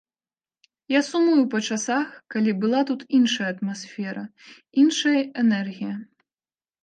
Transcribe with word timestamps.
Я 0.93 0.99
сумую 1.09 1.41
па 1.53 1.59
часах, 1.73 2.07
калі 2.35 2.51
была 2.63 2.79
тут 2.89 3.01
іншая 3.17 3.47
атмасфера, 3.53 4.23
іншая 4.85 5.19
энергія. 5.45 5.93